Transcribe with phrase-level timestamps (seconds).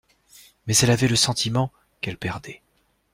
[0.65, 2.63] Mais elle avait le sentiment qu’elle perdait.